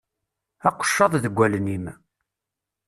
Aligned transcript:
Aqeccaḍ 0.67 1.13
deg 1.23 1.33
wallen-im! 1.37 1.85